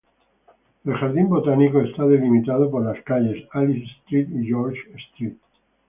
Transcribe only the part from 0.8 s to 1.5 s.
El jardín